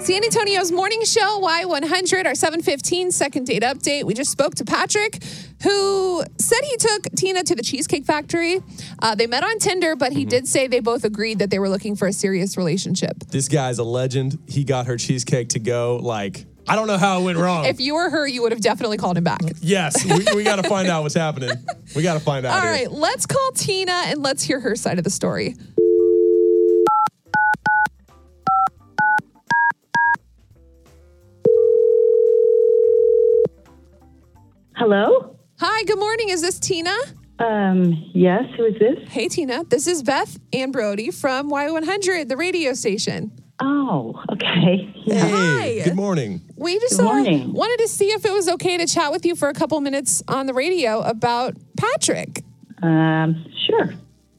San 0.00 0.22
Antonio's 0.22 0.70
morning 0.70 1.02
show, 1.04 1.40
Y100, 1.40 2.26
our 2.26 2.34
715 2.34 3.10
second 3.10 3.46
date 3.46 3.62
update. 3.62 4.04
We 4.04 4.12
just 4.12 4.30
spoke 4.30 4.54
to 4.56 4.64
Patrick, 4.66 5.24
who 5.62 6.22
said 6.38 6.58
he 6.64 6.76
took 6.76 7.04
Tina 7.16 7.42
to 7.42 7.54
the 7.54 7.62
Cheesecake 7.62 8.04
Factory. 8.04 8.60
Uh, 9.00 9.14
they 9.14 9.26
met 9.26 9.42
on 9.42 9.58
Tinder, 9.58 9.96
but 9.96 10.12
he 10.12 10.20
Mm-hmm. 10.20 10.28
did 10.28 10.48
say 10.48 10.66
they 10.66 10.80
both 10.80 11.04
agreed 11.04 11.38
that 11.38 11.48
they 11.48 11.58
were 11.58 11.70
looking 11.70 11.96
for 11.96 12.06
a 12.06 12.12
serious 12.12 12.58
relationship. 12.58 13.16
This 13.30 13.48
guy's 13.48 13.78
a 13.78 13.84
legend. 13.84 14.38
He 14.46 14.64
got 14.64 14.84
her 14.84 14.98
cheesecake 14.98 15.48
to 15.50 15.58
go. 15.60 15.96
Like, 15.96 16.44
I 16.68 16.76
don't 16.76 16.88
know 16.88 16.98
how 16.98 17.20
it 17.20 17.24
went 17.24 17.38
wrong. 17.38 17.64
If 17.64 17.80
you 17.80 17.94
were 17.94 18.10
her, 18.10 18.26
you 18.28 18.42
would 18.42 18.52
have 18.52 18.60
definitely 18.60 18.98
called 18.98 19.16
him 19.16 19.24
back. 19.24 19.40
yes, 19.62 20.04
we, 20.04 20.26
we 20.36 20.44
got 20.44 20.56
to 20.56 20.68
find 20.68 20.88
out 20.88 21.04
what's 21.04 21.14
happening. 21.14 21.50
We 21.94 22.02
got 22.02 22.14
to 22.14 22.20
find 22.20 22.44
out. 22.44 22.54
All 22.56 22.60
here. 22.62 22.70
right, 22.70 22.90
let's 22.92 23.24
call 23.24 23.50
Tina 23.52 23.92
and 24.08 24.22
let's 24.22 24.42
hear 24.42 24.60
her 24.60 24.76
side 24.76 24.98
of 24.98 25.04
the 25.04 25.10
story. 25.10 25.54
Hello? 34.76 35.38
Hi, 35.58 35.84
good 35.84 35.98
morning. 35.98 36.28
Is 36.28 36.42
this 36.42 36.58
Tina? 36.58 36.94
Um, 37.38 38.10
yes, 38.14 38.44
who 38.58 38.66
is 38.66 38.74
this? 38.78 39.08
Hey, 39.08 39.26
Tina. 39.28 39.64
This 39.64 39.86
is 39.86 40.02
Beth 40.02 40.38
and 40.52 40.70
Brody 40.70 41.10
from 41.10 41.50
Y100, 41.50 42.28
the 42.28 42.36
radio 42.36 42.74
station. 42.74 43.32
Oh, 43.58 44.22
okay. 44.32 44.92
Yeah. 45.06 45.24
Hey, 45.24 45.78
Hi. 45.78 45.84
good 45.84 45.96
morning. 45.96 46.42
We 46.56 46.78
just 46.78 46.98
Good 46.98 47.06
uh, 47.06 47.12
morning. 47.12 47.52
wanted 47.54 47.82
to 47.84 47.88
see 47.88 48.08
if 48.08 48.26
it 48.26 48.32
was 48.32 48.48
okay 48.50 48.76
to 48.76 48.86
chat 48.86 49.10
with 49.12 49.24
you 49.24 49.34
for 49.34 49.48
a 49.48 49.54
couple 49.54 49.80
minutes 49.80 50.22
on 50.28 50.44
the 50.44 50.52
radio 50.52 51.00
about 51.00 51.54
Patrick. 51.78 52.42
Um, 52.82 53.46
sure. 53.66 53.94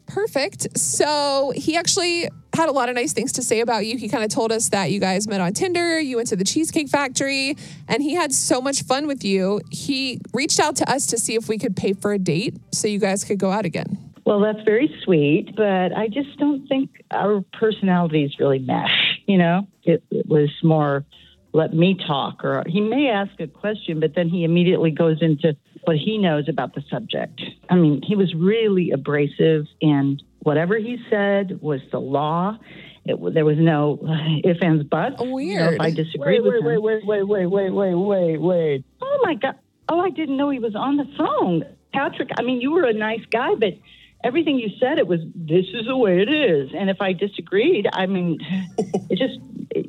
Perfect. 0.05 0.77
So 0.77 1.51
he 1.55 1.75
actually 1.75 2.29
had 2.57 2.69
a 2.69 2.71
lot 2.71 2.89
of 2.89 2.95
nice 2.95 3.13
things 3.13 3.31
to 3.33 3.43
say 3.43 3.61
about 3.61 3.85
you. 3.85 3.97
He 3.97 4.09
kind 4.09 4.23
of 4.23 4.31
told 4.31 4.51
us 4.51 4.69
that 4.69 4.91
you 4.91 4.99
guys 4.99 5.27
met 5.27 5.39
on 5.39 5.53
Tinder, 5.53 5.99
you 5.99 6.17
went 6.17 6.27
to 6.29 6.35
the 6.35 6.43
Cheesecake 6.43 6.89
Factory, 6.89 7.55
and 7.87 8.01
he 8.01 8.15
had 8.15 8.33
so 8.33 8.59
much 8.59 8.83
fun 8.83 9.05
with 9.05 9.23
you. 9.23 9.61
He 9.71 10.19
reached 10.33 10.59
out 10.59 10.75
to 10.77 10.91
us 10.91 11.05
to 11.07 11.17
see 11.17 11.35
if 11.35 11.47
we 11.47 11.59
could 11.59 11.75
pay 11.75 11.93
for 11.93 12.11
a 12.13 12.19
date 12.19 12.57
so 12.73 12.87
you 12.87 12.99
guys 12.99 13.23
could 13.23 13.37
go 13.37 13.51
out 13.51 13.65
again. 13.65 13.97
Well, 14.25 14.41
that's 14.41 14.61
very 14.65 14.93
sweet, 15.03 15.55
but 15.55 15.93
I 15.95 16.09
just 16.09 16.37
don't 16.37 16.67
think 16.67 16.89
our 17.11 17.45
personalities 17.53 18.31
really 18.39 18.59
mesh. 18.59 19.21
You 19.27 19.37
know, 19.37 19.67
it, 19.83 20.03
it 20.09 20.27
was 20.27 20.49
more 20.63 21.05
let 21.53 21.73
me 21.73 21.97
talk, 22.05 22.43
or 22.43 22.63
he 22.67 22.81
may 22.81 23.07
ask 23.07 23.39
a 23.39 23.47
question, 23.47 23.99
but 23.99 24.13
then 24.15 24.29
he 24.29 24.43
immediately 24.43 24.91
goes 24.91 25.21
into 25.21 25.55
what 25.85 25.95
he 25.95 26.17
knows 26.17 26.49
about 26.49 26.75
the 26.75 26.83
subject. 26.89 27.41
I 27.69 27.75
mean, 27.75 28.01
he 28.03 28.15
was 28.15 28.33
really 28.35 28.91
abrasive, 28.91 29.65
and 29.81 30.21
whatever 30.47 30.77
he 30.77 30.97
said 31.09 31.59
was 31.61 31.81
the 31.91 31.99
law. 31.99 32.57
It, 33.03 33.17
there 33.33 33.43
was 33.43 33.57
no 33.59 33.99
ifs, 34.45 34.59
ands, 34.61 34.85
buts. 34.85 35.15
Oh, 35.19 35.37
you 35.37 35.57
know, 35.57 35.65
Weird. 35.65 35.73
if 35.73 35.81
I 35.81 35.91
disagree 35.91 36.39
Wait, 36.39 36.43
with 36.43 36.63
wait, 36.65 36.75
him. 36.77 36.83
wait, 36.83 37.03
wait, 37.05 37.23
wait, 37.27 37.45
wait, 37.45 37.69
wait, 37.69 37.69
wait, 37.69 37.95
wait, 37.95 38.37
wait. 38.37 38.85
Oh 39.01 39.19
my 39.23 39.35
God. 39.35 39.55
Oh, 39.89 39.99
I 39.99 40.09
didn't 40.09 40.37
know 40.37 40.49
he 40.49 40.59
was 40.59 40.73
on 40.73 40.95
the 40.95 41.05
phone. 41.17 41.63
Patrick, 41.93 42.29
I 42.39 42.43
mean, 42.43 42.61
you 42.61 42.71
were 42.71 42.85
a 42.85 42.93
nice 42.93 43.25
guy, 43.29 43.55
but 43.55 43.73
everything 44.23 44.57
you 44.57 44.69
said, 44.79 44.99
it 44.99 45.07
was, 45.07 45.19
this 45.35 45.65
is 45.73 45.85
the 45.85 45.97
way 45.97 46.21
it 46.21 46.29
is. 46.29 46.71
And 46.77 46.89
if 46.89 47.01
I 47.01 47.11
disagreed, 47.11 47.87
I 47.91 48.05
mean, 48.05 48.37
it 48.77 49.17
just, 49.17 49.39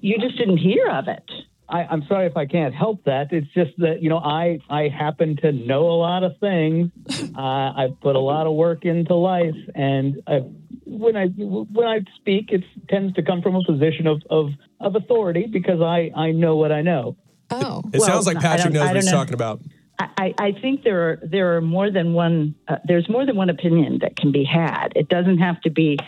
you 0.02 0.18
just 0.18 0.38
didn't 0.38 0.58
hear 0.58 0.88
of 0.88 1.06
it. 1.06 1.30
I, 1.68 1.80
I'm 1.84 2.02
sorry 2.08 2.26
if 2.26 2.36
I 2.36 2.46
can't 2.46 2.74
help 2.74 3.04
that. 3.04 3.32
It's 3.32 3.46
just 3.52 3.72
that 3.78 4.02
you 4.02 4.08
know 4.08 4.18
I 4.18 4.58
I 4.70 4.88
happen 4.88 5.36
to 5.42 5.52
know 5.52 5.82
a 5.90 5.98
lot 5.98 6.22
of 6.24 6.32
things. 6.40 6.90
Uh, 7.38 7.72
I've 7.76 8.00
put 8.00 8.16
a 8.16 8.20
lot 8.20 8.48
of 8.48 8.54
work 8.54 8.84
into 8.84 9.14
life, 9.14 9.54
and 9.74 10.22
I, 10.26 10.40
when 10.84 11.16
I 11.16 11.26
when 11.26 11.86
I 11.86 12.00
speak, 12.16 12.50
it 12.50 12.64
tends 12.88 13.14
to 13.14 13.22
come 13.22 13.42
from 13.42 13.54
a 13.54 13.62
position 13.62 14.08
of 14.08 14.22
of, 14.28 14.48
of 14.80 14.96
authority 14.96 15.46
because 15.46 15.80
I 15.80 16.10
I 16.16 16.32
know 16.32 16.56
what 16.56 16.72
I 16.72 16.82
know. 16.82 17.16
Oh. 17.50 17.82
It 17.92 18.00
Well, 18.00 18.08
sounds 18.08 18.26
like 18.26 18.40
Patrick 18.40 18.74
knows 18.74 18.86
what 18.88 18.96
he's 18.96 19.06
know. 19.06 19.12
talking 19.12 19.34
about. 19.34 19.60
I, 19.98 20.34
I 20.38 20.52
think 20.52 20.84
there 20.84 21.08
are 21.08 21.18
there 21.22 21.56
are 21.56 21.60
more 21.60 21.90
than 21.90 22.12
one 22.12 22.54
uh, 22.68 22.76
there's 22.84 23.08
more 23.08 23.26
than 23.26 23.36
one 23.36 23.50
opinion 23.50 23.98
that 24.02 24.14
can 24.14 24.30
be 24.30 24.44
had. 24.44 24.92
It 24.94 25.08
doesn't 25.08 25.38
have 25.38 25.60
to 25.62 25.70
be, 25.70 25.98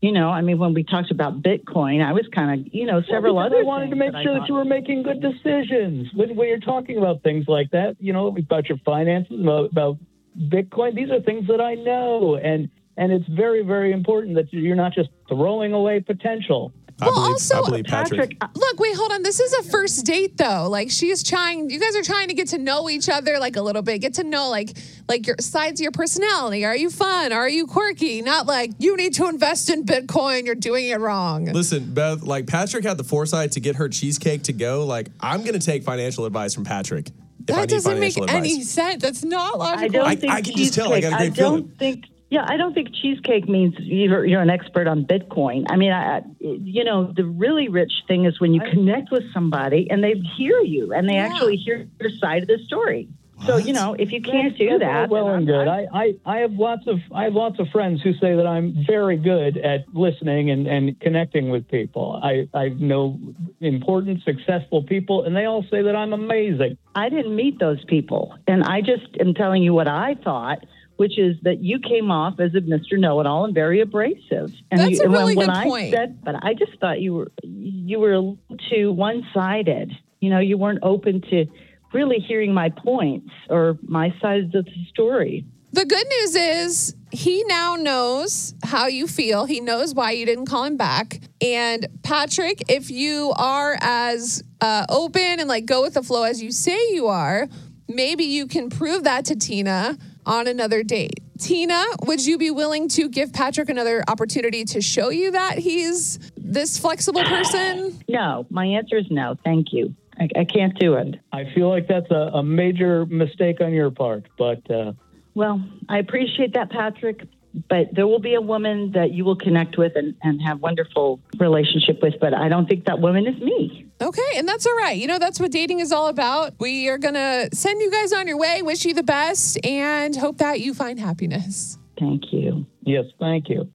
you 0.00 0.12
know. 0.12 0.30
I 0.30 0.40
mean, 0.40 0.58
when 0.58 0.72
we 0.72 0.84
talked 0.84 1.10
about 1.10 1.42
Bitcoin, 1.42 2.04
I 2.04 2.12
was 2.12 2.28
kind 2.32 2.60
of 2.60 2.72
you 2.72 2.86
know 2.86 3.02
several 3.10 3.36
Well, 3.36 3.46
other. 3.46 3.58
I 3.58 3.62
wanted 3.62 3.90
to 3.90 3.96
make 3.96 4.14
I 4.14 4.22
sure 4.22 4.38
that 4.38 4.48
you 4.48 4.54
were 4.54 4.64
making 4.64 5.02
good 5.02 5.20
decisions 5.20 6.08
when, 6.14 6.36
when 6.36 6.48
you're 6.48 6.58
talking 6.58 6.96
about 6.98 7.24
things 7.24 7.46
like 7.48 7.72
that. 7.72 7.96
You 7.98 8.12
know 8.12 8.28
about 8.28 8.68
your 8.68 8.78
finances, 8.84 9.40
about, 9.40 9.72
about 9.72 9.98
Bitcoin. 10.38 10.94
These 10.94 11.10
are 11.10 11.20
things 11.20 11.48
that 11.48 11.60
I 11.60 11.74
know, 11.74 12.36
and 12.36 12.70
and 12.96 13.12
it's 13.12 13.26
very 13.28 13.62
very 13.62 13.92
important 13.92 14.36
that 14.36 14.52
you're 14.52 14.76
not 14.76 14.92
just 14.92 15.08
throwing 15.28 15.72
away 15.72 16.00
potential. 16.00 16.72
I 17.00 17.06
Well, 17.06 17.14
believe, 17.14 17.32
also, 17.32 17.62
I 17.62 17.66
believe 17.68 17.84
Patrick. 17.86 18.20
Patrick, 18.20 18.36
uh, 18.40 18.48
Look, 18.54 18.78
wait, 18.80 18.96
hold 18.96 19.12
on. 19.12 19.22
This 19.22 19.40
is 19.40 19.52
a 19.54 19.70
first 19.70 20.04
date 20.04 20.36
though. 20.36 20.68
Like 20.68 20.90
she's 20.90 21.22
trying 21.22 21.70
you 21.70 21.80
guys 21.80 21.96
are 21.96 22.02
trying 22.02 22.28
to 22.28 22.34
get 22.34 22.48
to 22.48 22.58
know 22.58 22.88
each 22.90 23.08
other 23.08 23.38
like 23.38 23.56
a 23.56 23.62
little 23.62 23.82
bit. 23.82 23.98
Get 24.00 24.14
to 24.14 24.24
know 24.24 24.48
like 24.50 24.76
like 25.08 25.26
your 25.26 25.36
sides 25.40 25.80
of 25.80 25.82
your 25.82 25.92
personality. 25.92 26.64
Are 26.64 26.76
you 26.76 26.90
fun? 26.90 27.32
Are 27.32 27.48
you 27.48 27.66
quirky? 27.66 28.22
Not 28.22 28.46
like 28.46 28.70
you 28.78 28.96
need 28.96 29.14
to 29.14 29.28
invest 29.28 29.70
in 29.70 29.84
Bitcoin, 29.84 30.46
you're 30.46 30.54
doing 30.54 30.86
it 30.88 31.00
wrong. 31.00 31.46
Listen, 31.46 31.92
Beth, 31.92 32.22
like 32.22 32.46
Patrick 32.46 32.84
had 32.84 32.96
the 32.98 33.04
foresight 33.04 33.52
to 33.52 33.60
get 33.60 33.76
her 33.76 33.88
cheesecake 33.88 34.42
to 34.44 34.52
go. 34.52 34.84
Like, 34.84 35.08
I'm 35.20 35.40
going 35.42 35.58
to 35.58 35.64
take 35.64 35.82
financial 35.82 36.24
advice 36.26 36.54
from 36.54 36.64
Patrick. 36.64 37.08
If 37.48 37.54
I 37.56 37.60
that 37.60 37.60
need 37.62 37.68
doesn't 37.68 37.98
make 38.00 38.14
financial 38.14 38.36
any 38.36 38.62
sense. 38.62 39.02
That's 39.02 39.24
not 39.24 39.58
logical. 39.58 39.84
I 39.84 39.88
don't 39.88 40.06
I- 40.06 40.14
think 40.16 40.32
I 40.32 40.42
can 40.42 40.54
just 40.56 40.74
tell. 40.74 40.92
I 40.92 41.00
got 41.00 41.12
a 41.14 41.16
cheesecake- 41.16 41.34
great 41.34 41.34
don't 41.34 41.56
feeling. 41.56 41.76
think. 41.78 42.04
Yeah, 42.30 42.44
I 42.48 42.56
don't 42.56 42.72
think 42.72 42.94
cheesecake 42.94 43.48
means 43.48 43.74
you're, 43.78 44.24
you're 44.24 44.40
an 44.40 44.50
expert 44.50 44.86
on 44.86 45.04
Bitcoin. 45.04 45.64
I 45.68 45.76
mean, 45.76 45.90
I, 45.90 46.22
you 46.38 46.84
know, 46.84 47.12
the 47.14 47.24
really 47.24 47.68
rich 47.68 47.92
thing 48.06 48.24
is 48.24 48.40
when 48.40 48.54
you 48.54 48.60
connect 48.70 49.10
with 49.10 49.24
somebody 49.34 49.88
and 49.90 50.02
they 50.02 50.14
hear 50.38 50.60
you 50.60 50.92
and 50.92 51.08
they 51.08 51.14
Yeah. 51.14 51.26
actually 51.26 51.56
hear 51.56 51.88
your 52.00 52.10
side 52.20 52.42
of 52.42 52.48
the 52.48 52.58
story. 52.66 53.08
So 53.46 53.56
you 53.56 53.72
know, 53.72 53.94
if 53.98 54.12
you 54.12 54.20
can't 54.20 54.56
do 54.58 54.68
That's 54.68 54.80
that, 54.80 55.08
well 55.08 55.28
and 55.28 55.46
good. 55.46 55.66
I, 55.66 55.86
I, 55.92 56.14
I 56.26 56.36
have 56.40 56.52
lots 56.52 56.86
of 56.86 56.98
I 57.10 57.24
have 57.24 57.32
lots 57.32 57.58
of 57.58 57.68
friends 57.68 58.02
who 58.02 58.12
say 58.12 58.36
that 58.36 58.46
I'm 58.46 58.84
very 58.86 59.16
good 59.16 59.56
at 59.56 59.86
listening 59.94 60.50
and, 60.50 60.66
and 60.66 61.00
connecting 61.00 61.48
with 61.48 61.66
people. 61.68 62.20
I, 62.22 62.48
I 62.52 62.68
know 62.68 63.18
important, 63.60 64.22
successful 64.24 64.82
people, 64.82 65.24
and 65.24 65.34
they 65.34 65.46
all 65.46 65.64
say 65.70 65.80
that 65.82 65.96
I'm 65.96 66.12
amazing. 66.12 66.76
I 66.94 67.08
didn't 67.08 67.34
meet 67.34 67.58
those 67.58 67.82
people, 67.86 68.34
and 68.46 68.62
I 68.62 68.82
just 68.82 69.08
am 69.18 69.32
telling 69.32 69.62
you 69.62 69.72
what 69.72 69.88
I 69.88 70.16
thought, 70.22 70.58
which 71.00 71.18
is 71.18 71.34
that 71.44 71.62
you 71.64 71.78
came 71.78 72.10
off 72.10 72.38
as 72.40 72.54
a 72.54 72.60
Mr. 72.60 72.98
Know-it-all 72.98 73.46
and 73.46 73.54
very 73.54 73.80
abrasive. 73.80 74.52
And 74.70 74.78
That's 74.80 74.98
you, 74.98 75.06
a 75.06 75.08
when- 75.08 75.12
really 75.12 75.34
when, 75.34 75.46
good 75.46 75.56
I 75.56 75.64
point. 75.64 75.94
Said, 75.94 76.22
but 76.22 76.34
I 76.44 76.52
just 76.52 76.78
thought 76.78 77.00
you 77.00 77.14
were 77.14 77.32
you 77.42 77.98
were 77.98 78.34
too 78.70 78.92
one-sided. 78.92 79.92
You 80.20 80.28
know, 80.28 80.40
you 80.40 80.58
weren't 80.58 80.80
open 80.82 81.22
to 81.30 81.46
really 81.94 82.18
hearing 82.18 82.52
my 82.52 82.68
points 82.68 83.30
or 83.48 83.78
my 83.80 84.14
side 84.20 84.42
of 84.42 84.52
the 84.52 84.64
story. 84.90 85.46
The 85.72 85.86
good 85.86 86.06
news 86.18 86.34
is 86.36 86.94
he 87.10 87.44
now 87.44 87.76
knows 87.76 88.54
how 88.62 88.86
you 88.86 89.06
feel. 89.06 89.46
He 89.46 89.60
knows 89.60 89.94
why 89.94 90.10
you 90.10 90.26
didn't 90.26 90.46
call 90.46 90.64
him 90.64 90.76
back. 90.76 91.20
And 91.40 91.86
Patrick, 92.02 92.62
if 92.68 92.90
you 92.90 93.32
are 93.36 93.78
as 93.80 94.44
uh, 94.60 94.84
open 94.90 95.40
and 95.40 95.48
like 95.48 95.64
go 95.64 95.80
with 95.80 95.94
the 95.94 96.02
flow 96.02 96.24
as 96.24 96.42
you 96.42 96.52
say 96.52 96.78
you 96.90 97.06
are, 97.06 97.48
maybe 97.88 98.24
you 98.24 98.46
can 98.46 98.68
prove 98.68 99.04
that 99.04 99.24
to 99.24 99.34
Tina 99.34 99.96
on 100.26 100.46
another 100.46 100.82
date. 100.82 101.20
Tina, 101.38 101.82
would 102.04 102.24
you 102.24 102.36
be 102.36 102.50
willing 102.50 102.88
to 102.90 103.08
give 103.08 103.32
Patrick 103.32 103.70
another 103.70 104.04
opportunity 104.08 104.64
to 104.66 104.80
show 104.80 105.08
you 105.08 105.30
that 105.30 105.58
he's 105.58 106.18
this 106.36 106.78
flexible 106.78 107.24
person? 107.24 108.02
No, 108.08 108.46
my 108.50 108.66
answer 108.66 108.98
is 108.98 109.06
no. 109.10 109.36
Thank 109.44 109.72
you. 109.72 109.94
I, 110.18 110.28
I 110.36 110.44
can't 110.44 110.78
do 110.78 110.94
it. 110.94 111.18
I 111.32 111.44
feel 111.54 111.70
like 111.70 111.88
that's 111.88 112.10
a, 112.10 112.30
a 112.34 112.42
major 112.42 113.06
mistake 113.06 113.60
on 113.60 113.72
your 113.72 113.90
part, 113.90 114.26
but 114.36 114.70
uh, 114.70 114.92
Well, 115.34 115.64
I 115.88 115.98
appreciate 115.98 116.54
that, 116.54 116.70
Patrick. 116.70 117.22
But 117.68 117.92
there 117.92 118.06
will 118.06 118.20
be 118.20 118.34
a 118.34 118.40
woman 118.40 118.92
that 118.92 119.10
you 119.10 119.24
will 119.24 119.34
connect 119.34 119.76
with 119.76 119.96
and, 119.96 120.14
and 120.22 120.40
have 120.42 120.60
wonderful 120.60 121.18
relationship 121.38 122.00
with. 122.00 122.14
But 122.20 122.32
I 122.32 122.48
don't 122.48 122.68
think 122.68 122.84
that 122.84 123.00
woman 123.00 123.26
is 123.26 123.40
me. 123.40 123.89
Okay, 124.00 124.22
and 124.36 124.48
that's 124.48 124.66
all 124.66 124.76
right. 124.76 124.96
You 124.96 125.06
know, 125.06 125.18
that's 125.18 125.38
what 125.38 125.50
dating 125.50 125.80
is 125.80 125.92
all 125.92 126.08
about. 126.08 126.54
We 126.58 126.88
are 126.88 126.96
going 126.96 127.14
to 127.14 127.50
send 127.52 127.82
you 127.82 127.90
guys 127.90 128.12
on 128.12 128.26
your 128.26 128.38
way, 128.38 128.62
wish 128.62 128.84
you 128.86 128.94
the 128.94 129.02
best, 129.02 129.58
and 129.64 130.16
hope 130.16 130.38
that 130.38 130.60
you 130.60 130.72
find 130.72 130.98
happiness. 130.98 131.78
Thank 131.98 132.32
you. 132.32 132.64
yes, 132.80 133.04
thank 133.18 133.50
you. 133.50 133.68